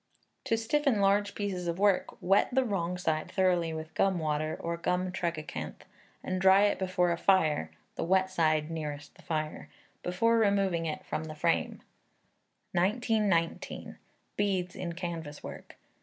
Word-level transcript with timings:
To 0.45 0.57
stiffen 0.57 0.99
large 0.99 1.35
pieces 1.35 1.67
of 1.67 1.77
work, 1.77 2.19
wet 2.21 2.49
the 2.51 2.63
wrong 2.65 2.97
side 2.97 3.31
thoroughly 3.31 3.71
with 3.71 3.93
gum 3.93 4.17
water 4.17 4.57
or 4.59 4.75
gum 4.75 5.11
tragacanth, 5.11 5.83
and 6.23 6.41
dry 6.41 6.63
it 6.63 6.79
before 6.79 7.11
a 7.11 7.17
fire 7.19 7.69
(the 7.97 8.03
wet 8.03 8.31
side 8.31 8.71
nearest 8.71 9.13
the 9.13 9.21
fire), 9.21 9.69
before 10.01 10.39
removing 10.39 10.87
it 10.87 11.05
from 11.05 11.25
the 11.25 11.35
frame. 11.35 11.83
1919. 12.71 13.99
Beads 14.37 14.75
in 14.75 14.93
Canvas 14.93 15.43
Work. 15.43 15.77